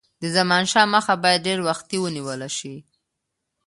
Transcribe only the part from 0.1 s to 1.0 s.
د زمانشاه